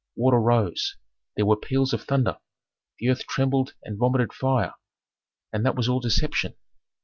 [0.15, 0.95] Water rose;
[1.35, 2.39] there were peals of thunder;
[2.97, 4.73] the earth trembled and vomited fire.
[5.53, 6.55] And that was all deception.